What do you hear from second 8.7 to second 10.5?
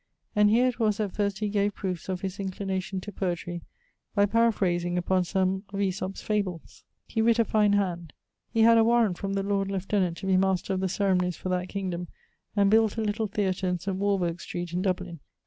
a warrant from the Lord Livetenant to be